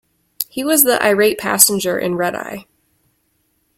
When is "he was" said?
0.49-0.81